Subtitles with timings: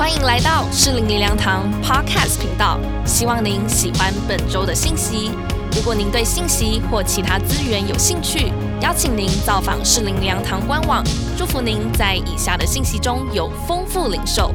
[0.00, 5.30] 欢迎来到适龄灵粮堂 Podcast 频道，希望您喜欢本周的信息。
[5.76, 8.50] 如果您对信息或其他资源有兴趣，
[8.80, 11.04] 邀请您造访适龄灵粮堂官网。
[11.36, 14.54] 祝福您在以下的信息中有丰富领受。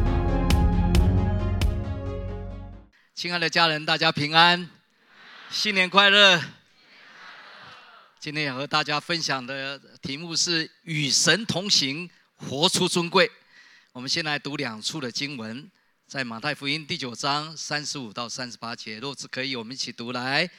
[3.13, 4.67] 亲爱的家人，大家平安，
[5.51, 6.41] 新年快乐！
[8.19, 13.31] 今天要和大家分享的题目是“与神同行，活出尊贵”。
[13.95, 15.71] 我们先来读两处的经文，
[16.05, 18.99] 在马太福音第九章三十五到三十八节。
[18.99, 20.49] 若是可以，我们一起读来。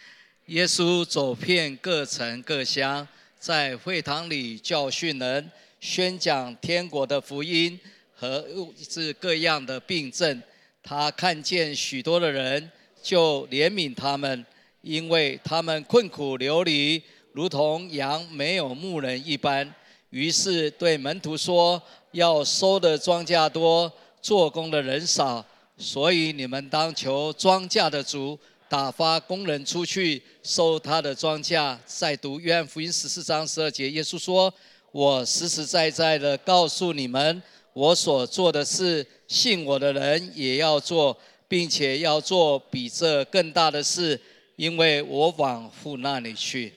[0.46, 3.06] 耶稣走遍各城各乡，
[3.38, 7.78] 在会堂里教训人，宣讲天国的福音
[8.14, 8.42] 和
[8.88, 10.42] 治各样的病症。
[10.82, 12.72] 他看见许多的人，
[13.02, 14.46] 就怜悯他们，
[14.80, 19.74] 因为他们困苦流离，如同羊没有牧人一般。
[20.10, 21.82] 于是对门徒说。
[22.12, 23.92] 要收的庄稼多，
[24.22, 25.44] 做工的人少，
[25.76, 28.38] 所以你们当求庄稼的主
[28.70, 31.76] 打发工人出去收他的庄稼。
[31.84, 34.54] 再读约翰福音十四章十二节，耶稣说
[34.92, 37.42] ：“我实实在在的告诉你们，
[37.74, 41.14] 我所做的事，信我的人也要做，
[41.46, 44.18] 并且要做比这更大的事，
[44.54, 46.72] 因为我往父那里去。”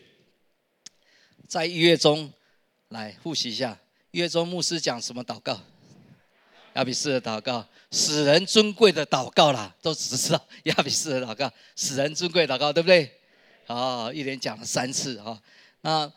[1.48, 2.30] 在一月中，
[2.90, 3.78] 来复习一下。
[4.12, 5.60] 约中牧师讲什么祷告？
[6.74, 13.12] 亚比斯的祷告，使人尊贵的祷告啦，都只知道亚比斯的祷告，使人尊贵祷告，对不对？
[13.68, 15.40] 啊，一连讲了三次哈。
[15.82, 16.12] 那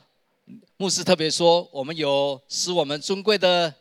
[0.77, 3.75] 牧师特别说，我们有使我们尊贵的，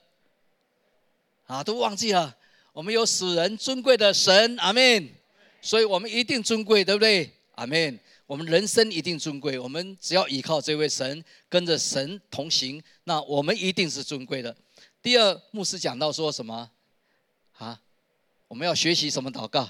[1.47, 2.35] 啊，都忘记了，
[2.73, 5.09] 我们有使人尊贵的神，阿门。
[5.61, 7.31] 所以我们一定尊贵，对不对？
[7.55, 7.99] 阿门。
[8.31, 14.55] 我们人生一定尊贵，我们只要依靠这位神，跟着神同行，那我们一定是尊贵的。
[15.01, 16.71] 第二，牧师讲到说什么？
[17.57, 17.77] 啊，
[18.47, 19.69] 我们要学习什么祷告？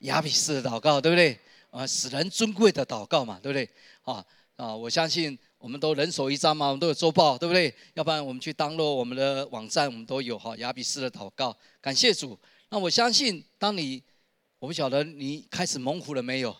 [0.00, 1.40] 亚比斯的祷告，对不对？
[1.70, 3.66] 啊，使人尊贵的祷告嘛，对不对？
[4.02, 4.22] 啊
[4.56, 7.74] 啊，我相信我们都人手一张嘛，我们都有周报，对不对？
[7.94, 11.56] 要不然我们去登录我们的网站，我们都有哈亚比斯的祷告。
[11.80, 12.38] 感谢主。
[12.68, 14.02] 那我相信，当你
[14.58, 16.54] 我不晓得你开始猛虎了没有？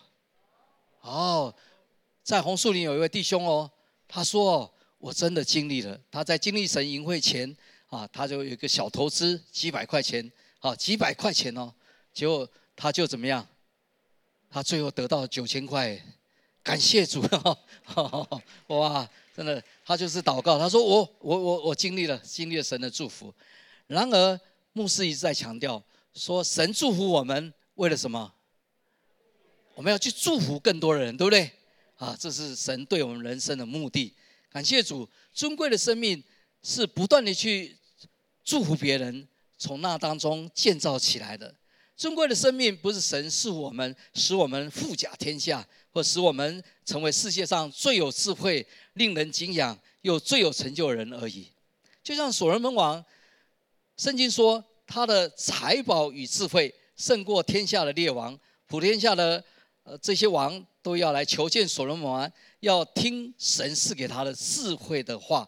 [1.05, 1.53] 哦，
[2.23, 3.69] 在红树林有一位弟兄哦，
[4.07, 5.99] 他说：“我真的经历了。
[6.09, 7.55] 他在经历神营会前
[7.89, 11.71] 啊，他就有一个小投资几百块钱，啊，几百块钱哦，
[12.11, 13.47] 结果他就怎么样？
[14.49, 16.03] 他最后得到九千块，
[16.63, 17.57] 感谢主啊！
[18.67, 23.31] 哇，真的，他就是祷告，他说我我我我经历了经历了神的祝福。
[23.85, 24.39] 然而
[24.73, 25.83] 牧师一直在强调
[26.15, 28.33] 说，神祝福我们为了什么？”
[29.75, 31.51] 我们要去祝福更多的人，对不对？
[31.97, 34.13] 啊，这是神对我们人生的目的。
[34.49, 36.23] 感谢主，尊贵的生命
[36.63, 37.75] 是不断的去
[38.43, 39.27] 祝福别人，
[39.57, 41.53] 从那当中建造起来的。
[41.97, 51.51] 尊贵的生命不是神是我们使我们富甲天下，或使我们成为世界上最有智慧、令人敬仰又最有成就的人而已。
[52.01, 53.03] 就像所罗门王，
[53.97, 59.43] 圣经说他的财宝与智慧胜过天下的列王，普天下的。
[59.85, 62.31] 呃，这些王都要来求见所罗门王，
[62.61, 65.47] 要听神赐给他的智慧的话。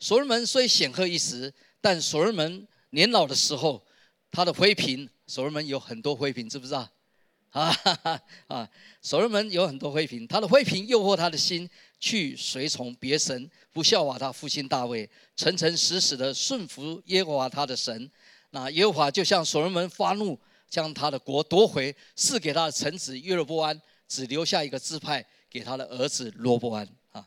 [0.00, 1.52] 所罗门虽显赫一时，
[1.82, 3.84] 但所罗门年老的时候，
[4.30, 6.88] 他的妃嫔，所罗门有很多妃嫔，知不知道？
[7.52, 7.70] 啊
[8.48, 8.68] 啊，
[9.02, 11.68] 所罗门有很多妃嫔，他的妃嫔诱惑他的心
[12.00, 18.10] 去随从别神，不效法他父亲大卫，诚诚实实的顺服耶和华他的神。
[18.50, 20.38] 那耶和华就向所罗门发怒。
[20.74, 27.24] 将他的国夺回，赐给他的臣子约罗波安，只留下一个支派给他的儿子罗波安啊。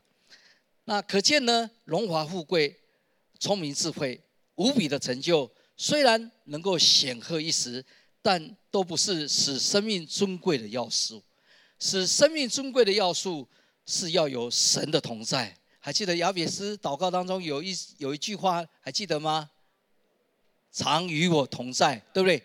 [0.83, 2.77] 那可见呢，荣华富贵、
[3.39, 4.21] 聪明智慧、
[4.55, 7.85] 无比的成就，虽然能够显赫一时，
[8.21, 11.23] 但都不是使生命尊贵的要素。
[11.79, 13.47] 使生命尊贵的要素
[13.85, 15.55] 是要有神的同在。
[15.79, 19.49] 还记得亚比斯祷告当中有一有一句话，还记得吗？
[20.69, 22.43] 常与我同在，对不对？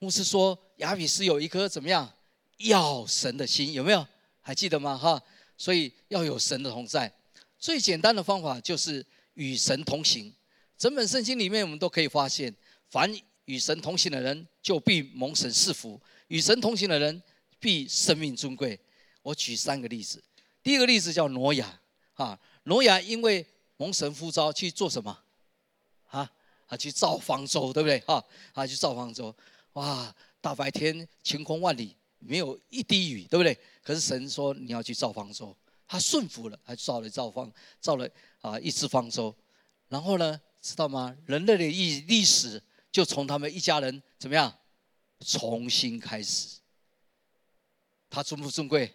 [0.00, 2.10] 牧师说：“亚比斯有一颗怎么样
[2.56, 3.74] 要神的心？
[3.74, 4.06] 有没有？
[4.40, 4.96] 还记得吗？
[4.96, 5.22] 哈，
[5.58, 7.12] 所以要有神的同在。
[7.58, 9.04] 最简单的方法就是
[9.34, 10.34] 与神同行。
[10.78, 12.54] 整本圣经里面，我们都可以发现，
[12.88, 13.14] 凡
[13.44, 17.22] 与神同行的人，就必蒙神赐福；与神同行的人，
[17.58, 18.80] 必生命尊贵。
[19.20, 20.24] 我举三个例子。
[20.62, 21.78] 第一个例子叫挪亚，
[22.14, 25.18] 啊，挪亚因为蒙神呼召去做什么？
[26.06, 26.32] 啊，
[26.68, 28.00] 啊，去造方舟，对不对？
[28.00, 28.24] 哈，
[28.54, 29.36] 啊，去造方舟。”
[29.74, 33.58] 哇，大白天晴空万里，没有一滴雨，对不对？
[33.82, 35.56] 可是神说你要去造方舟，
[35.86, 38.08] 他顺服了，还造了造方，造了
[38.40, 39.34] 啊一只方舟。
[39.88, 41.16] 然后呢，知道吗？
[41.26, 42.62] 人类的历历史
[42.92, 44.52] 就从他们一家人怎么样
[45.20, 46.58] 重新开始。
[48.08, 48.92] 他尊不尊贵？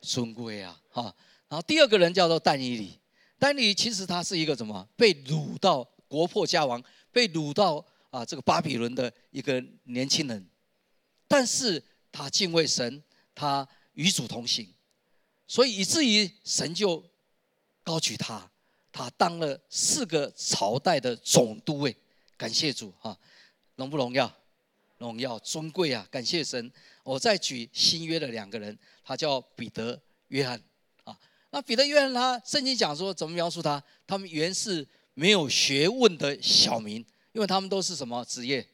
[0.00, 0.80] 尊贵啊！
[0.90, 1.14] 哈。
[1.48, 2.98] 然后第二个人叫做但以里，
[3.38, 4.88] 但以理其实他是一个什么？
[4.96, 7.84] 被掳到国破家亡，被掳到
[8.14, 10.48] 啊这个巴比伦的一个年轻人，
[11.26, 11.82] 但是
[12.12, 13.02] 他敬畏神，
[13.34, 14.72] 他与主同行，
[15.48, 17.04] 所以以至于神就
[17.82, 18.48] 高举他，
[18.92, 21.80] 他当了四个朝代的总督。
[21.80, 21.96] 位，
[22.36, 23.18] 感谢主啊，
[23.74, 24.32] 荣不荣耀？
[24.98, 26.06] 荣耀尊贵啊！
[26.08, 26.70] 感谢神。
[27.02, 30.62] 我再举新约的两个人，他叫彼得、约翰
[31.02, 31.18] 啊。
[31.50, 33.82] 那彼得、约翰，他圣经讲说怎么描述他？
[34.06, 38.66] 他们原是没有学问的小民，因为他们都是什么职业？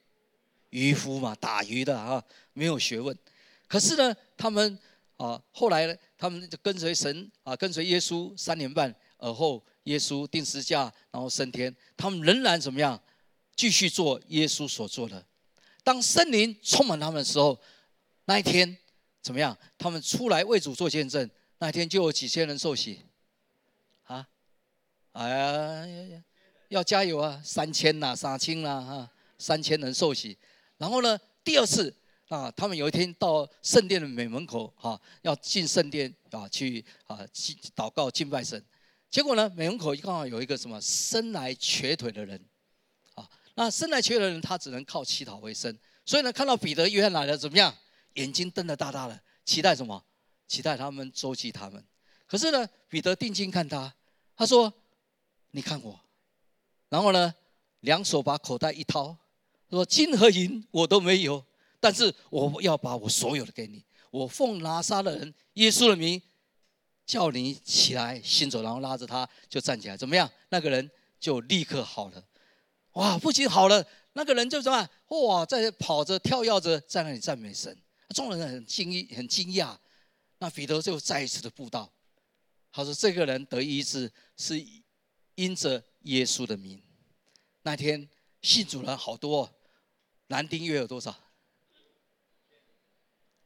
[0.70, 3.18] 渔夫嘛，打鱼的啊，没有学问。
[3.66, 4.78] 可是呢，他们
[5.16, 13.02] 啊，后来呢，他们就跟随神啊，跟随耶稣三年半，而后耶稣定时架，然后升天，他们仍然怎么样？
[13.56, 15.26] 继续做耶稣所做的。
[15.82, 17.60] 当圣灵充满他们的时候。
[18.26, 18.78] 那一天
[19.20, 19.56] 怎么样？
[19.76, 21.28] 他们出来为主做见证，
[21.58, 23.00] 那一天就有几千人受洗，
[24.04, 24.24] 啊，
[25.10, 25.28] 哎
[26.10, 26.22] 呀，
[26.70, 27.40] 要加油啊！
[27.44, 30.38] 三千呐，三千啦，哈，三千人受洗。
[30.78, 31.92] 然后呢，第二次
[32.28, 37.18] 啊，他们有一天到圣殿的美门口，哈，要进圣殿啊，去啊，
[37.74, 38.64] 祷告敬拜神。
[39.10, 42.40] 结果呢，美门口刚好有一个什么生来瘸腿的人，
[43.16, 45.76] 啊，那生来瘸腿的人他只能靠乞讨为生，
[46.06, 47.74] 所以呢，看到彼得、约翰来了，怎么样？
[48.14, 50.00] 眼睛瞪得大大的，期待什么？
[50.46, 51.84] 期待他们周济他们。
[52.28, 53.92] 可是呢，彼得定睛看他，
[54.36, 54.72] 他说
[55.50, 56.00] ：“你看我。”
[56.90, 57.34] 然后呢，
[57.80, 59.16] 两手把口袋一掏，
[59.70, 61.42] 说：“金和银我都没有，
[61.80, 63.82] 但是我要把我所有的给你。
[64.10, 66.20] 我奉拿撒勒人耶稣的名，
[67.06, 70.30] 叫你起来行走。”然后拉着他就站起来，怎么样？
[70.50, 72.22] 那个人就立刻好了。
[72.94, 73.16] 哇！
[73.18, 74.88] 不仅好了，那个人就怎么？
[75.08, 77.74] 哇，在跑着跳跃着在那里赞美神。
[78.12, 79.76] 众人很惊异，很惊讶。
[80.38, 81.92] 那彼得就再一次的布道，
[82.72, 84.60] 他说：“这个人得医治，是
[85.36, 86.82] 因着耶稣的名。”
[87.62, 88.08] 那天
[88.42, 89.52] 信主人好多，
[90.28, 91.14] 男丁约有多少？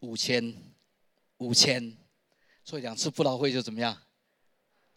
[0.00, 0.54] 五千，
[1.38, 1.96] 五千。
[2.64, 4.02] 所以两次布道会就怎么样？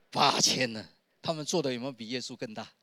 [0.09, 0.89] 八千呢？
[1.21, 2.73] 他们做的有没有比耶稣更大？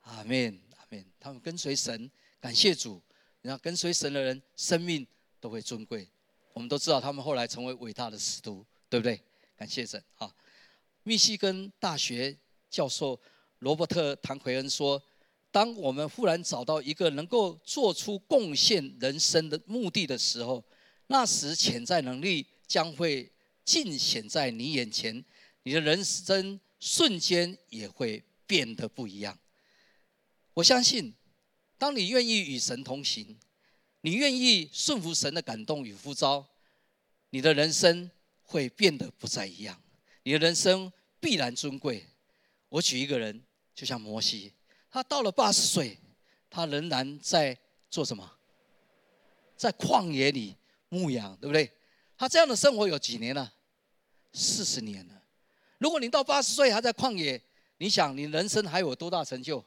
[0.00, 1.04] 阿门，阿门。
[1.18, 2.10] 他们跟随神，
[2.40, 3.02] 感谢主。
[3.42, 5.06] 然后跟随神的人，生命。
[5.40, 6.08] 都会尊贵，
[6.54, 9.22] 我们都知道他们后来成为伟大的使徒，对不对？
[9.54, 10.34] 感谢神啊！
[11.02, 12.34] 密西根大学
[12.70, 13.20] 教授
[13.64, 15.02] 罗伯特·唐奎恩说
[15.50, 20.62] ：“当我们忽然找到一个能够做出贡献人生的目的的时候，
[21.06, 23.32] 那时潜在能力将会
[23.64, 25.24] 尽显在你眼前，
[25.62, 29.38] 你的人生瞬间也会变得不一样。
[30.52, 31.14] 我相信，
[31.78, 33.36] 当你愿意与神同行。”
[34.06, 36.46] 你愿意顺服神的感动与呼召，
[37.30, 38.10] 你的人生
[38.42, 39.82] 会变得不再一样，
[40.24, 42.04] 你的人生必然尊贵。
[42.68, 43.42] 我举一个人，
[43.74, 44.52] 就像摩西，
[44.90, 45.98] 他到了八十岁，
[46.48, 47.58] 他仍然在
[47.90, 48.38] 做什么？
[49.56, 50.56] 在旷野里
[50.88, 51.70] 牧羊，对不对？
[52.16, 53.52] 他这样的生活有几年了？
[54.32, 55.22] 四十年了。
[55.78, 57.42] 如果你到八十岁还在旷野，
[57.78, 59.64] 你想你人生还有多大成就？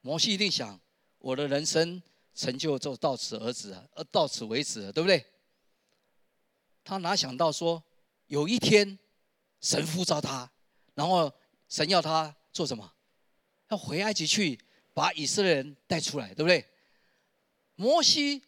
[0.00, 0.80] 摩西一定想，
[1.18, 2.02] 我的人生。
[2.36, 5.24] 成就就到此而止啊，而到此为止了，对不对？
[6.82, 7.80] 他哪想到说，
[8.26, 8.98] 有一天
[9.60, 10.50] 神呼召他，
[10.94, 11.32] 然后
[11.74, 12.88] 神要他做什么？
[13.68, 14.56] 要回埃及去
[14.92, 16.64] 把以色列人带出来，对不对？
[17.74, 18.40] 摩西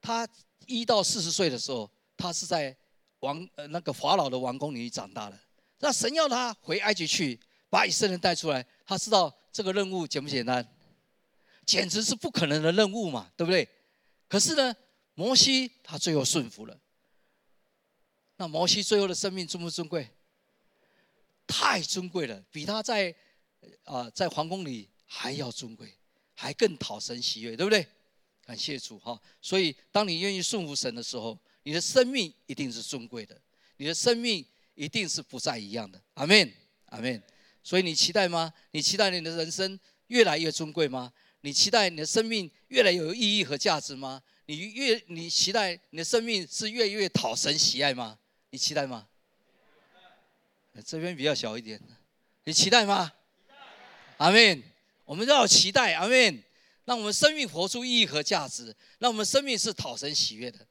[0.00, 0.28] 他
[0.66, 2.76] 一到四十岁的时候，他是在
[3.18, 5.36] 王呃那个法老的王宫里长大的。
[5.80, 10.64] 那神要他回埃及去把以色列人带出来，他知道这个任务简不简单？
[11.64, 13.68] 简直是不可能的任务嘛，对不对？
[14.28, 14.72] 可是呢，
[15.14, 16.78] 摩西他最后顺服了。
[18.36, 20.08] 那摩西最后的生命尊不尊贵？
[21.46, 23.14] 太尊贵了，比他在
[23.84, 25.92] 啊在皇宫里还要尊贵，
[26.34, 27.86] 还更讨神喜悦，对不对？
[28.44, 29.20] 感谢主哈！
[29.42, 33.36] 所以当你愿意顺服神的时候，你的生命一定是尊贵的，
[33.76, 36.00] 你的生命一定是不再一样的。
[36.14, 36.52] 阿门，
[36.86, 37.20] 阿门。
[37.64, 38.52] 所以你期待吗？
[38.70, 39.76] 你期待你的人生
[40.06, 41.12] 越来越尊贵吗？
[41.40, 44.22] 你期待你的生命越来越有意义和价值吗？
[44.46, 48.16] 你越你期待你的生命是越来越讨神喜爱吗？
[48.50, 49.08] 你期待吗？
[50.84, 51.80] 这边比较小一点，
[52.44, 53.12] 你期待吗？
[54.18, 54.62] 阿门。
[55.04, 56.42] 我们要期待，阿门。
[56.84, 60.66] 让我们生命活出意义和价值，让我们生命是讨神喜悦的。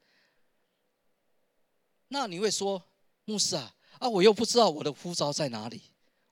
[2.07, 2.81] 那你会说，
[3.25, 5.81] 牧师啊，啊，我又不知道我的呼召在哪里，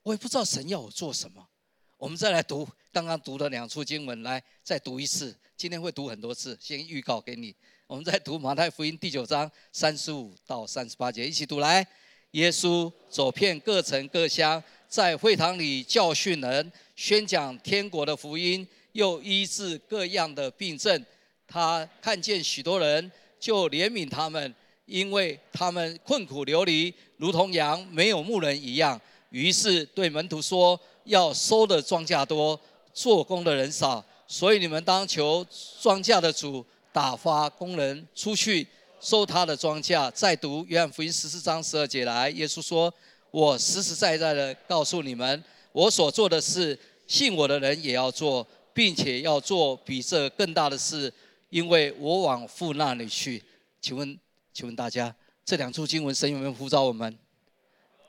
[0.03, 1.49] 我也不知道神要我做什么。
[1.97, 5.37] 我们再来读刚刚读的两处经文，来再读一次。
[5.57, 7.53] 今天会读很多次，先预告给你。
[7.87, 11.85] 我们再读马太福音第九章三十五到三十八节，一起读来。
[12.33, 21.05] 耶稣走遍各城各乡，在会堂里教训人，宣讲天国的福音，又医治各样的病症。
[21.47, 24.51] 他看见许多人，就怜悯他们，
[24.87, 28.99] 因为他们困苦流离，如同羊没有牧人一样。
[29.29, 32.59] 于是对门徒说：“要收的庄稼多，
[32.93, 35.45] 做工的人少，所以你们当求
[35.79, 38.67] 庄稼的主打发工人出去
[39.03, 42.91] 收他的庄稼。”再读约翰福音十四章十二节来，耶稣说
[43.29, 45.43] ：“我实实在在的告诉你们，
[45.73, 51.13] 我所做的事，信我的人也要做，并且要做比这更大的事，
[51.49, 53.43] 因为我往父那里去。”
[53.81, 54.17] 请问，
[54.53, 57.19] 请问大家，这两处经文神有没有呼召我们？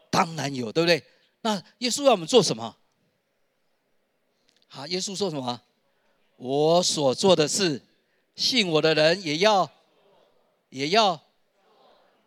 [0.09, 1.03] 当然有，对不对？
[1.41, 2.77] 那耶稣要我们做什么？
[4.69, 5.61] 好，耶稣说什么？
[6.37, 7.83] 我所做的事，
[8.37, 9.69] 信我的人也要，
[10.75, 11.23] 也要，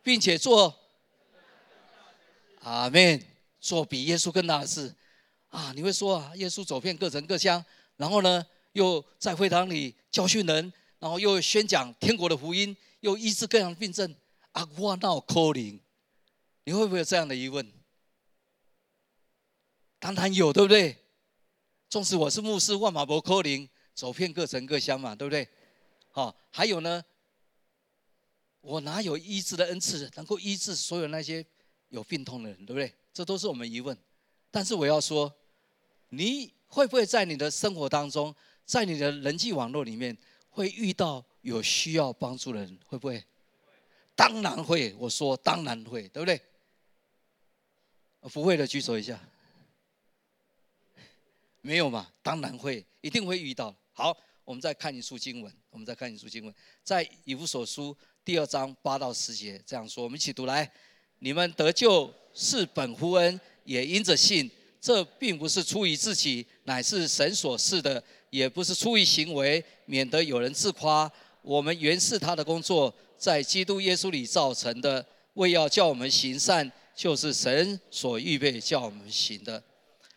[0.02, 0.74] 并且做。
[2.62, 3.22] 阿门。
[3.60, 4.96] 做比耶稣更大的事
[5.50, 5.74] 啊！
[5.76, 7.62] 你会说啊，耶稣走遍各城各乡，
[7.98, 14.16] 然后呢，又在会堂里教训人，然后又宣讲天国的福音，又医治各样的病症。
[14.54, 15.78] 啊，我闹可灵，
[16.64, 17.70] 你会不会有这样的疑问？
[20.00, 20.96] 当然有，对不对？
[21.90, 25.46] 纵使我是牧师，万马伯科林走遍各城各乡嘛，对不对？
[26.12, 27.04] 好，还有呢，
[28.68, 31.44] 我哪有医治的恩赐，能够医治所有那些
[31.88, 32.94] 有病痛的人，对不对？
[33.14, 33.98] 这都是我们疑问。
[34.52, 35.34] 但是我要说，
[36.10, 40.18] 你会不会在你的生活当中，在你的人际网络里面，
[40.50, 42.78] 会遇到有需要帮助的人？
[42.86, 43.24] 会不会？
[44.16, 44.94] 当然会。
[45.00, 46.42] 我说当然会，对不对？
[48.34, 49.18] 不会的举手一下。
[51.62, 52.12] 没有嘛？
[52.22, 53.74] 当然会，一定会遇到。
[53.94, 55.56] 好，我们再看一处经文。
[55.70, 57.96] 我们再看一处经文，在以弗所书
[58.28, 60.04] 第二章八到十节这样说。
[60.04, 60.70] 我们一起读来：
[61.20, 64.52] 你们得救是本乎恩，也因着信。
[64.82, 67.98] 这并不是出于自己，乃是神所赐的；
[68.30, 71.10] 也不是出于行为，免得有人自夸。
[71.42, 75.06] 我们原是他的工作，在基督耶稣里造成的，
[75.36, 79.64] 为要叫我们行善，就是神所预备叫我们行的。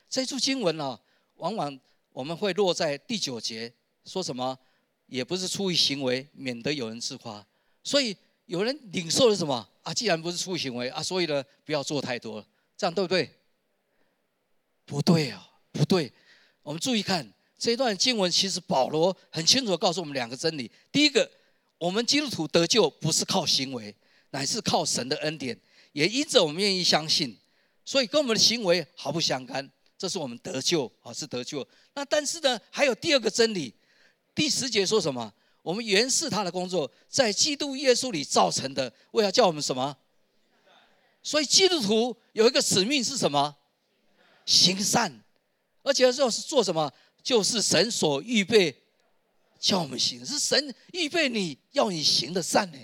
[0.08, 0.98] 这处经文呢？
[1.36, 1.78] 往往
[2.12, 3.72] 我们会落在第九节，
[4.04, 4.58] 说什么
[5.06, 7.46] 也不是出于行为，免得有人自夸。
[7.82, 9.94] 所以有人领受了什么啊？
[9.94, 12.46] 既然不是出于行为啊，所以呢，不要做太多了，
[12.76, 13.30] 这样对不对？
[14.84, 16.12] 不对啊，不对。
[16.62, 21.30] 我们注意看这一段经文，其实保罗很清楚告诉我们两个真理：第一个，
[21.78, 23.94] 我们基督徒得救不是靠行为，
[24.30, 25.58] 乃是靠神的恩典，
[25.92, 27.38] 也因着我们愿意相信，
[27.84, 29.70] 所以跟我们的行为毫不相干。
[29.96, 31.66] 这是我们得救啊，是得救。
[31.94, 33.74] 那但是呢，还有第二个真理，
[34.34, 35.32] 第十节说什么？
[35.62, 39.96] 我们原是他的工作，在基督耶稣里造成的，为了叫我们什么？
[41.22, 43.56] 所以基督徒有一个使命是什么？
[44.46, 45.22] 行善，
[45.82, 46.92] 而且要是做什么？
[47.22, 48.74] 就是神所预备
[49.58, 52.78] 叫我们行，是神预备你要你行的善呢。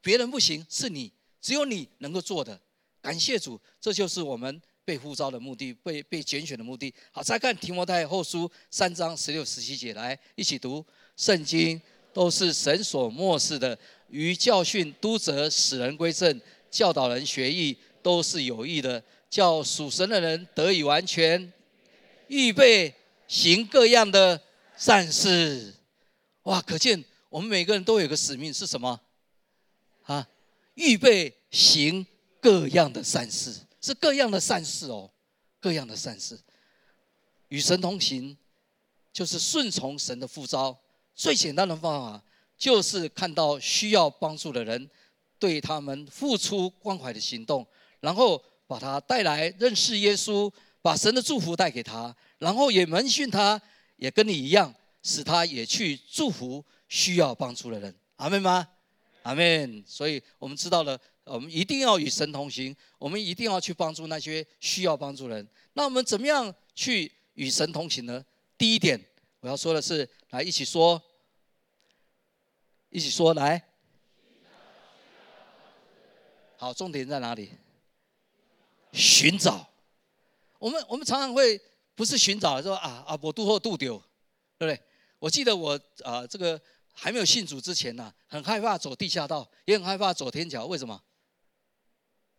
[0.00, 2.60] 别人不行，是你只有你能够做的。
[3.02, 4.62] 感谢主，这就是我们。
[4.86, 6.94] 被呼召的目的，被被拣选的目的。
[7.10, 10.86] 好，再看提摩太后书三章十六十七节，来一起读。
[11.16, 11.82] 圣经
[12.16, 21.52] 都是神所漠视的，于教训、督责、使人归正、教导人学艺，都是有益的，叫属神的人得以完全，
[22.28, 22.94] 预备
[23.28, 24.40] 行各样的
[24.78, 25.74] 善事。
[26.44, 28.98] 哇，可见我们每个人都有个使命，是什么？
[30.04, 30.26] 啊，
[30.72, 32.06] 预备行
[32.40, 33.54] 各样的善事。
[33.82, 35.10] 是各样的善事哦，
[35.60, 36.40] 各样的善事，
[37.48, 38.34] 与神同行，
[39.12, 40.80] 就是顺从神的呼召。
[41.16, 42.22] 最简单的方法，
[42.56, 44.88] 就是看到需要帮助的人，
[45.38, 47.66] 对他们付出关怀的行动，
[48.00, 53.60] 然后把他带来认识耶稣，把神的祝福带给他，然后也门训他，
[53.96, 57.92] 也跟你一样，使他也去祝福需要帮助的人。
[58.16, 58.68] 阿门吗？
[59.22, 59.82] 阿门。
[59.86, 61.00] 所以我们知道了。
[61.24, 65.44] 我们一定要与神同行，我们一定要去帮助那些需要帮助人。
[65.72, 68.24] 那我们怎么样去与神同行呢？
[68.56, 69.04] 第一点，
[69.40, 71.02] 我要说的是，来一起说，
[72.90, 73.62] 一起说，来。
[76.56, 77.52] 好，重点在哪里？
[78.92, 79.68] 寻找。
[80.58, 81.60] 我们我们常常会
[81.94, 83.98] 不是寻找，说啊啊，我渡或渡丢，
[84.56, 84.82] 对不对？
[85.18, 86.60] 我记得我啊，这个
[86.94, 91.02] 还没有信主之前呢，很害怕走地下道，也很害怕走天桥，为什么？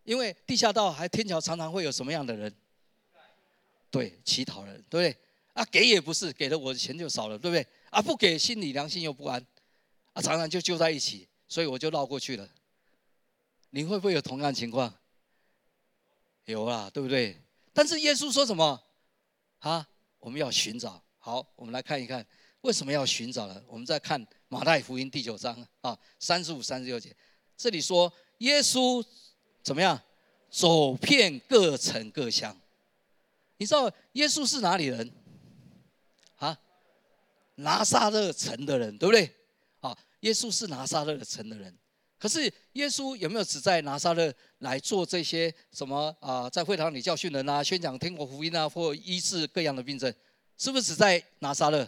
[0.04, 2.52] 因为地下道还天桥常常会有什么样的人？
[3.92, 5.16] 对，乞讨人，对不对？
[5.54, 7.66] 啊，给也不是，给了我的钱就少了，对不对？
[7.92, 9.46] 啊，不给心里良心又不安，
[10.18, 12.50] 啊，常常就揪在一起，所以我就绕过去了。
[13.70, 14.92] 你会不会有同样情况？
[16.46, 17.40] 有啊，对不对？
[17.72, 18.82] 但是耶稣说什么？
[19.60, 21.00] 啊，我们要寻找。
[21.20, 22.26] 好，我们来看一看
[22.62, 23.64] 为什么要寻找呢？
[23.68, 27.16] 我们再看马太福音第九章啊，三十五、三十六节，
[27.56, 29.06] 这里说耶稣
[29.62, 30.02] 怎么样？
[30.50, 32.60] 走遍各城各乡。
[33.58, 35.14] 你知道耶稣是哪里人？
[36.38, 36.60] 啊，
[37.56, 39.32] 拿撒勒城的人，对不对？
[40.28, 41.74] 耶稣是拿撒勒城的人。
[42.20, 46.50] 可是耶稣有没有只在拿撒勒来做这些什么啊？
[46.50, 50.14] 在会堂里教训人啊，宣讲天国福音啊，或医治各样的病症，
[50.58, 51.88] 是不是只在拿撒勒？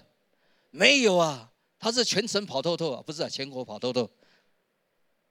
[0.69, 4.09] 没有啊，他是全城跑透透啊，不是啊，全国跑透透。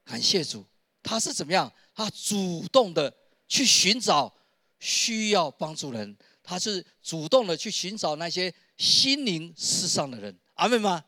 [0.04, 0.66] 感谢主，
[1.02, 1.72] 他是怎么样？
[1.94, 3.14] 他主动的
[3.46, 4.34] 去寻找
[4.80, 10.36] 需要帮助人，他是主动的去寻找那些心灵世上的人。
[10.54, 11.04] 阿门吗？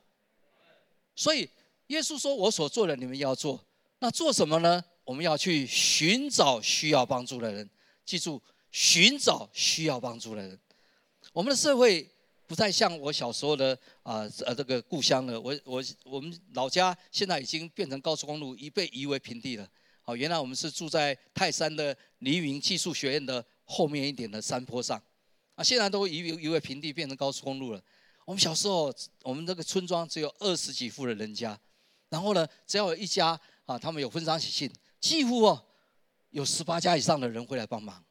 [1.16, 1.50] 所以
[1.90, 3.64] 耶稣说：“我所做的，你们要做。”
[3.98, 4.82] 那做什么呢？
[5.04, 7.68] 我们要去寻找需要帮助的人。
[8.04, 10.58] 记住，寻找需要帮助的人。
[11.32, 12.08] 我们的社会
[12.46, 15.40] 不再像我小时候的啊呃这个故乡了。
[15.40, 19.68] 我我我们老家现在已经变成高速公路，已被夷为平地了。
[20.02, 25.00] 好，原来我们是住在泰山的黎云技术学院的后面一点的山坡上，
[25.56, 27.82] 啊，现在都夷夷为平地，变成高速公路了。
[28.24, 31.58] 我们小时候，我们这个村庄只有二十几户的人家，
[32.10, 33.40] 然后呢，只要有一家。
[33.66, 35.64] 啊，他们有婚丧喜庆，几乎哦
[36.30, 38.02] 有十八家以上的人会来帮忙，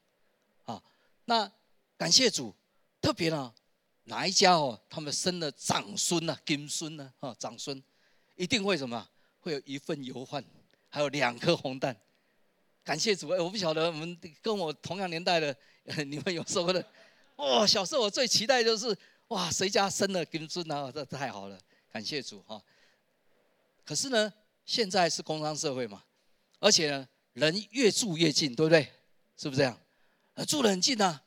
[0.63, 0.81] 啊，
[1.25, 1.51] 那
[1.97, 2.55] 感谢主，
[3.01, 3.53] 特别呢
[4.05, 7.83] 哪一家哦，他们生了长孙呢、金孙呢，啊，长孙
[8.37, 9.05] 一定会什么？
[9.41, 10.41] 会有一份油饭，
[10.87, 11.93] 还有两颗红蛋。
[12.81, 15.53] 感谢主，哎，我不晓得我们跟我同样年代的
[16.07, 16.81] 你们有收的，
[17.35, 20.89] 哇，小时候我最期待就是哇，谁家生了金孙呢？
[20.89, 21.59] 这太好了，
[21.91, 22.63] 感谢主哈。
[23.89, 24.31] 可是呢？
[24.65, 26.03] 现在是工商社会嘛，
[26.59, 28.83] 而且呢，人越住越近，对不对？
[29.35, 29.75] 是不是这样？
[30.35, 31.19] 呃，住得很近呐，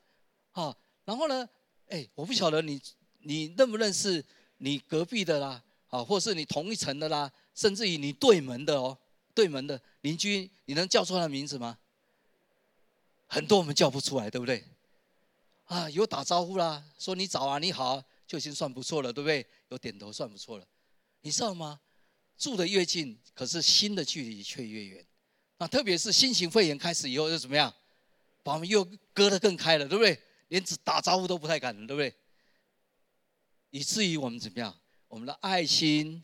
[0.53, 1.48] 好，然后呢，
[1.88, 2.81] 哎，我不晓得你
[3.22, 4.25] 你认不认识
[4.59, 8.96] 你隔壁的啦，啊，或是你同一层的啦，甚至于你对门的哦，
[9.35, 11.77] 对门的邻居，你能叫出他的名字吗？
[13.27, 14.64] 很多我们叫不出来，对不对？
[15.64, 19.44] 啊，有打招呼啦，说你早啊，你好，就已经算不错了，对不对？
[19.70, 20.66] 有点头算不错了，
[21.22, 21.81] 你知道吗？
[22.42, 25.07] 住的越近，可是心的距离却越远。
[25.59, 27.72] 那特别是新型肺炎开始以后，又怎么样？
[28.42, 30.20] 把我们又割得更开了，对不对？
[30.48, 32.12] 连打招呼都不太敢了，对不对？
[33.70, 34.76] 以至于我们怎么样？
[35.07, 36.20] 我们的爱心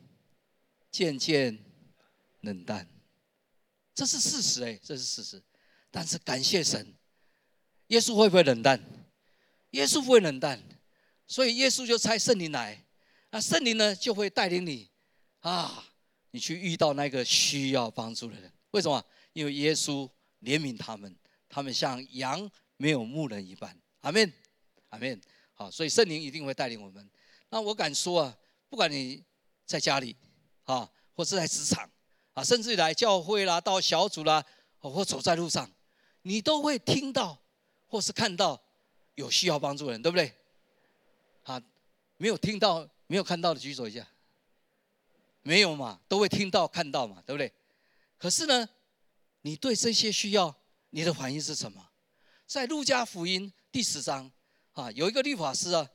[0.90, 1.57] 渐渐
[2.40, 2.88] 冷淡，
[3.94, 5.40] 这是事实哎，这是事实。
[5.92, 6.94] 但是感谢神，
[7.87, 8.83] 耶稣会不会冷淡？
[9.70, 10.61] 耶稣不会冷淡，
[11.28, 12.85] 所以耶稣就差圣灵来，
[13.31, 14.90] 那圣灵呢就会带领你
[15.38, 15.85] 啊。
[16.30, 19.02] 你去遇到那个需要帮助的人，为什么？
[19.32, 20.08] 因为耶稣
[20.42, 21.14] 怜悯他们，
[21.48, 23.76] 他们像羊没有牧人一般。
[24.00, 24.32] 阿门，
[24.90, 25.20] 阿门。
[25.54, 27.10] 好，所以圣灵一定会带领我们。
[27.50, 28.36] 那我敢说啊，
[28.68, 29.24] 不管你
[29.64, 30.16] 在家里
[30.64, 31.88] 啊，或是在职场
[32.34, 34.44] 啊，甚至来教会啦、到小组啦，
[34.78, 35.70] 或走在路上，
[36.22, 37.42] 你都会听到
[37.86, 38.62] 或是看到
[39.14, 40.32] 有需要帮助的人，对不对？
[41.42, 41.60] 啊，
[42.16, 44.06] 没有听到、没有看到的举手一下。
[45.48, 47.50] 没有嘛，都会听到看到嘛，对不对？
[48.18, 48.68] 可是呢，
[49.40, 50.54] 你对这些需要，
[50.90, 51.88] 你的反应是什么？
[52.46, 54.30] 在路加福音第十章
[54.74, 55.88] 啊，有一个律法师啊，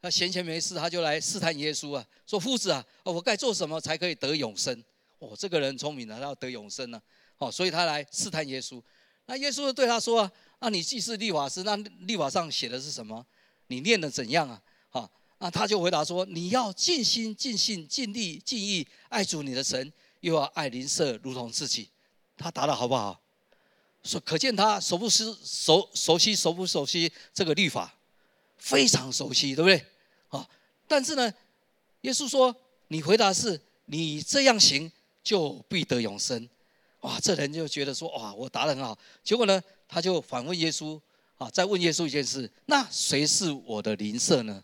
[0.00, 4.80] 他闲闲没事，他就来试探耶稣啊，说：“夫子啊，我该做什么才可以得永生？”
[5.18, 7.02] 哦，这个人聪明了，他要得永生呢，
[7.38, 8.80] 哦，所以他来试探耶稣。
[9.26, 11.74] 那耶稣对他说：“啊，那你既是律法师，那
[12.06, 13.26] 律法上写的是什么？
[13.66, 14.62] 你念的怎样啊？”
[15.42, 21.88] 那他就回答说：“你要尽心、尽性、尽力、尽意爱主你的神，又要爱邻舍如同自己。”
[22.36, 23.18] 他答的好不好？
[24.04, 27.94] 说可见他熟不熟熟熟悉熟不熟悉这个律法，
[28.58, 29.82] 非常熟悉，对不对？
[30.28, 30.46] 啊！
[30.86, 31.32] 但是呢，
[32.02, 32.54] 耶稣说
[32.88, 36.48] ：“你回答是，你这样行就必得永生。”
[37.00, 37.18] 哇！
[37.18, 41.00] 这人就觉得说：“哇，我答的很好。”结果呢，他就反问耶稣
[41.38, 44.62] ：“啊，再问耶稣一件事，那谁是我的邻舍呢？”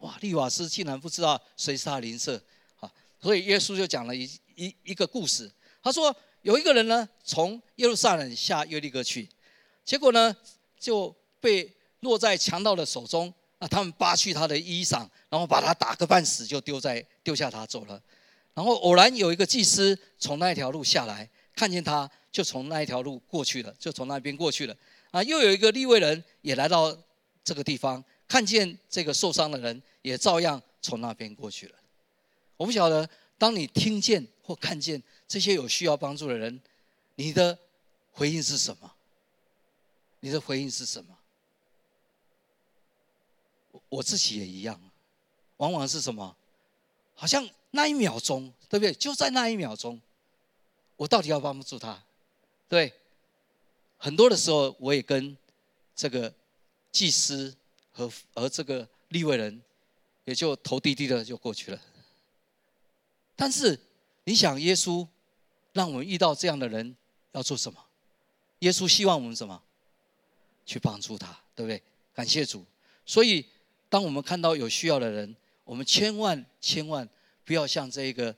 [0.00, 0.18] 哇！
[0.20, 2.42] 利瓦斯竟然不知道谁是他邻舍
[2.80, 2.90] 啊！
[3.20, 5.50] 所以耶稣就讲了一一一个故事。
[5.82, 9.28] 他说有一个人呢，从耶路撒冷下约利哥去，
[9.84, 10.34] 结果呢
[10.78, 13.32] 就被落在强盗的手中。
[13.58, 18.02] 啊，他们扒去他的衣裳，然后把他打个半死，就丢在丢下他走了。
[18.54, 24.74] 然后偶然有一个祭司从那一条路下来，看见他，就从那一条路过去了，就从那边过去了。
[25.10, 26.96] 啊，又有一个利未人也来到
[27.44, 28.02] 这个地方。
[28.26, 31.74] 看见这个受伤的人，也照样从那边过去了。
[32.56, 33.08] 我不晓得，
[33.38, 36.60] 当你听见或看见这些有需要帮助的人，
[37.14, 37.58] 你的
[38.12, 38.92] 回应是什么？
[40.20, 41.16] 你的回应是什么？
[43.88, 44.80] 我自己也一样，
[45.56, 46.36] 往往是什么？
[47.14, 48.92] 好像那一秒钟，对不对？
[48.92, 50.00] 就在那一秒钟，
[50.96, 52.02] 我到底要帮助他？
[52.68, 52.92] 对，
[53.96, 55.36] 很多的时候，我也跟
[55.96, 56.32] 这个
[56.92, 57.56] 祭司
[57.92, 59.62] 和和这个立位人，
[60.30, 61.80] 也就头低低的就过去了。
[63.34, 63.76] 但是，
[64.22, 65.04] 你想，耶稣
[65.72, 66.94] 让我们遇到这样的人
[67.32, 67.84] 要做什么？
[68.60, 69.60] 耶稣希望我们什么？
[70.64, 71.82] 去帮助他，对不对？
[72.14, 72.64] 感谢主。
[73.04, 73.44] 所以，
[73.88, 77.08] 当我们看到有需要的人，我们千万千万
[77.44, 78.32] 不要像这个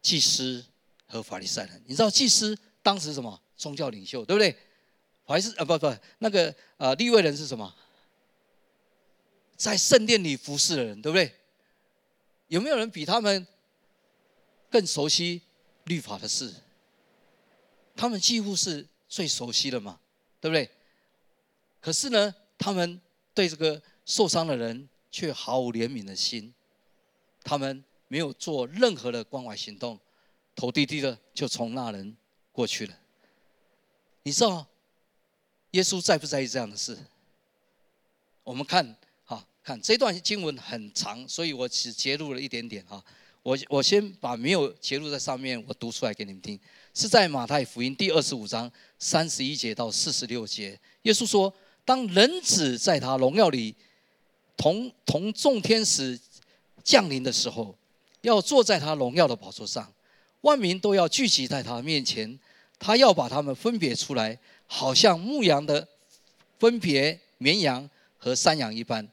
[0.00, 0.64] 祭司
[1.06, 1.82] 和法利赛人。
[1.84, 2.56] 你知道祭司？
[2.82, 4.56] 当时什么宗教领袖，对不对？
[5.26, 7.74] 还是啊不不，那个呃立位人是什么？
[9.56, 11.34] 在圣殿里服侍的人，对不对？
[12.48, 13.46] 有没有人比他们
[14.70, 15.42] 更熟悉
[15.84, 16.54] 律法的事？
[17.96, 19.98] 他们几乎是最熟悉的嘛，
[20.40, 20.70] 对不对？
[21.80, 23.00] 可是呢，他们
[23.34, 26.52] 对这个受伤的人却毫无怜悯的心，
[27.42, 29.98] 他们没有做任何的关怀行动，
[30.54, 32.16] 头低低的就从那人。
[32.52, 32.98] 过去了，
[34.22, 34.66] 你知道
[35.72, 36.96] 耶稣在不在意这样的事？
[38.42, 38.96] 我们看，
[39.66, 43.04] 看这段经文很长，所以我只截录了一点点哈。
[43.42, 46.56] 我我先把没有截录在上面，我读出来给你们听。
[46.94, 51.52] 是在马太福音第二十五章三十一节到四十六节，耶稣说
[51.84, 53.74] ：“当人子在他荣耀里
[54.56, 56.16] 同同众天使
[56.84, 57.76] 降临的时候，
[58.20, 59.92] 要坐在他荣耀的宝座上，
[60.42, 62.38] 万民都要聚集在他面前。”
[62.78, 65.88] 他要把他们分别出来，好像牧羊的
[66.58, 69.08] 分别绵羊和山羊一般，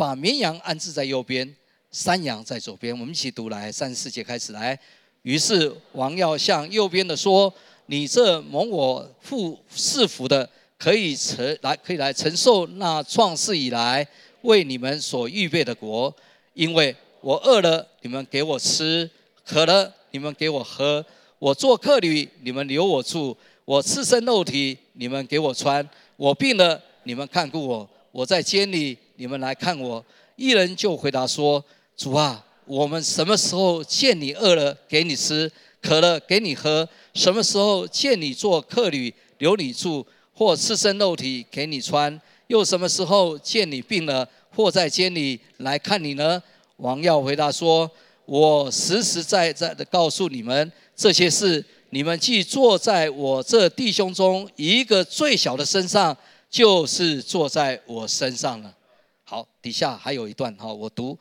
[0.00, 1.54] 把绵羊安置在右边，
[1.92, 2.98] 山羊在左边。
[2.98, 4.78] 我们一起读来，三十四节开始来。
[5.20, 7.52] 于是王要向右边的说
[7.84, 14.08] ：“你这蒙我父赐福的，可以承来，可以来承受那创世以来
[14.40, 16.10] 为你们所预备的国，
[16.54, 19.06] 因为我饿了，你们给我吃；
[19.44, 21.04] 渴了，你们给我喝。”
[21.38, 23.36] 我做客旅，你们留我住；
[23.66, 25.84] 我赤身肉体，你们给我穿；
[26.16, 30.02] 我病了，你们看顾我；我在监里，你们来看我。
[30.36, 31.62] 一人就回答说
[31.94, 35.46] ：“主啊，我们什么时候见你饿了，给你吃；
[35.82, 36.88] 渴了，给你喝？
[37.12, 42.18] 什么时候见你做客旅，留你住，或赤身肉体给你穿？
[42.46, 46.42] 又什么时候见你病了，或在监里来看你呢？”
[46.78, 47.90] 王耀回答说
[48.24, 56.16] ：“我实实在在的告诉你们。”这些事，你们既坐在我这弟兄中一个最小的身上，
[56.48, 58.74] 就是坐在我身上了。
[59.30, 61.16] 好，底下还有一段哈，我读。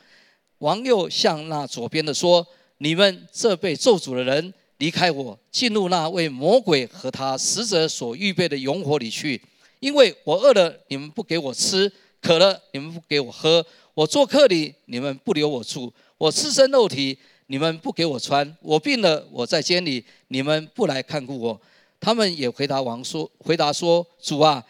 [0.58, 2.43] 王又向那左边的说
[2.80, 9.39] ：“你们这被咒诅的人，离开我，进入那为魔鬼和他使者所预备的永火里去。
[9.80, 11.88] 因为我饿了，你们不给我吃；
[12.19, 13.62] 渴了，你们不给我喝；
[13.93, 21.62] 我做客里，你们不留我住；我赤身肉体。”你们不给我穿，我病了，我在监里，你们不来看顾我。
[22.00, 24.65] 他们也回答王说：“回答说，主啊，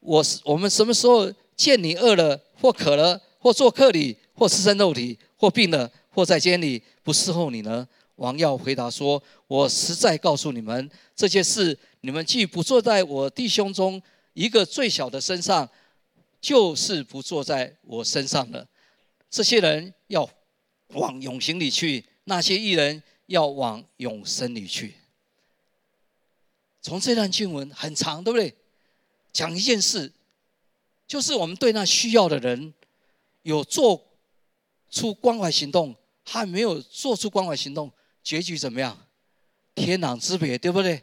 [0.00, 14.00] 我是我们什么时候见你饿了，或渴了，或做客里，或吃身肉体，或病了，或在监里，不伺候你呢？”王耀回答说：“我实在告诉你们，这些事，你们既不坐在我弟兄中
[14.32, 15.68] 一个最小的身上，
[16.40, 18.66] 就是不坐在我身上了。
[19.30, 20.26] 这些人要
[20.94, 24.94] 往永刑里去。”那些艺人要往永生里去。
[26.80, 28.54] 从这段经文很长，对不对？
[29.32, 30.12] 讲一件事，
[31.10, 32.72] 就是我们对那需要的人
[33.42, 34.16] 有做
[34.88, 37.92] 出关怀行动，还没有做出关怀行动，
[38.22, 39.08] 结局怎么样？
[39.74, 41.02] 天壤之别，对不对？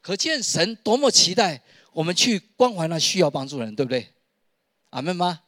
[0.00, 4.12] 可见神多么期待我们去关怀那需要帮助的人，对不对？
[4.90, 5.42] 阿门吗？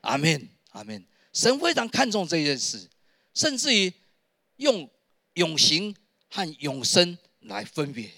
[0.00, 1.06] 阿门，阿门。
[1.32, 2.90] 神非常看重这件事。
[3.32, 3.92] 甚至于
[4.56, 4.90] 用
[5.34, 5.94] 永行
[6.28, 8.10] 和永生来分别，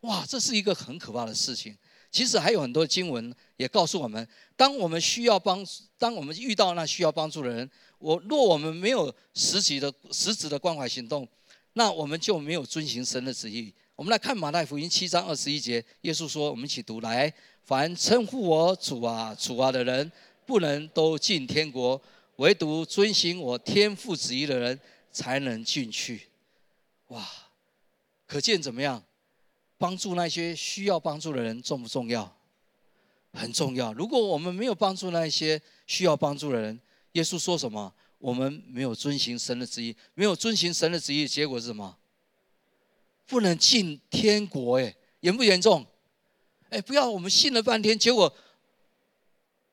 [0.00, 1.76] 哇，这是一个很可怕的事情。
[2.10, 5.64] 其实还有很多经文也告诉我们，当我们需要帮，
[5.98, 11.28] 当我们遇到那需要帮助的人，我若我们没有实际的实质的关怀行动，
[11.74, 13.72] 那我们就没有遵行神的旨意。
[13.94, 17.32] 我们来看马太福音七章二十一节，耶稣说：“我们一起读来，
[17.64, 20.10] 凡称呼我主啊、主啊的人，
[20.46, 22.00] 不能都进天国。”
[22.36, 24.78] 唯独遵行我天父旨意的人
[25.10, 26.28] 才能进去。
[27.08, 27.28] 哇，
[28.28, 29.02] 可见怎么样？
[29.78, 32.36] 帮助那些需要帮助的人重不重要？
[33.32, 33.92] 很重要。
[33.92, 36.78] 如果我们没有帮助那些需要帮助的人，
[37.12, 37.94] 耶稣说什么？
[38.18, 41.96] 我们没有遵行神的旨意，没有遵行神的旨意，结果是什么？
[43.26, 45.86] 不能进天国，哎，严不严重？
[46.70, 48.34] 哎，不要我们信了半天，结果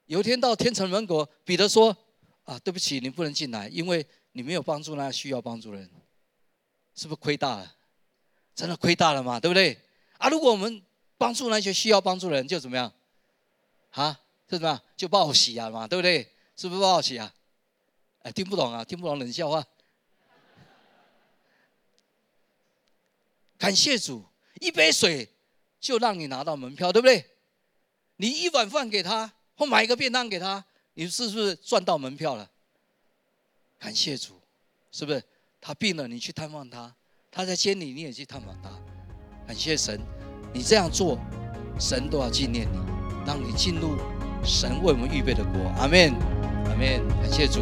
[0.06, 1.96] 有一天到天城门口，彼得说
[2.46, 5.90] ：“啊，对不起，你不能进来，因为你没有帮助那需要帮助的人，
[6.94, 7.76] 是不是亏大了？
[8.54, 9.40] 真的亏大了嘛？
[9.40, 9.80] 对不对？
[10.18, 10.82] 啊，如果我们
[11.18, 12.92] 帮助那些需要帮助的人，就怎么样？
[13.92, 14.82] 啊，就怎么样？
[14.96, 16.32] 就报喜啊嘛，对不对？
[16.56, 17.34] 是不是报喜啊？
[18.24, 19.66] 哎，听不懂啊，听不懂冷笑话。
[23.58, 24.26] 感谢主，
[24.60, 25.32] 一杯水。”
[25.78, 27.30] 就让你拿到门票，对不对？
[28.16, 32.50] 你一碗饭给他，或买一个便当给他，你是不是赚到门票了？
[33.78, 34.42] 感谢主，
[34.92, 35.24] 是不是？
[35.62, 36.92] 他病了，你去探望他；
[37.30, 38.95] 他在监里，你也去探望他。
[39.48, 40.00] 感谢神，
[40.52, 41.20] 你这样做，
[41.80, 42.80] 神都要纪念你，
[43.28, 43.96] 让你进入
[44.44, 45.72] 神为我们预备的国。
[45.80, 46.14] 阿门，
[46.68, 47.02] 阿门。
[47.22, 47.60] 感谢主。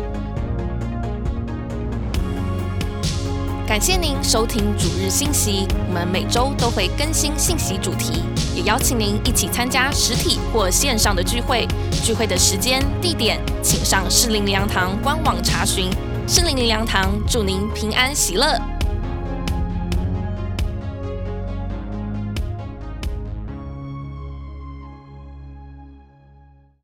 [3.67, 8.23] 感谢您收听主日信息，我们每周都会更新信息主题，
[8.55, 11.67] 也邀请您一起参加实体或线上的聚会。
[12.03, 15.89] 聚会的时间、地点，请上适灵良堂官网查询。
[16.27, 18.72] 适灵良堂祝您平安喜乐。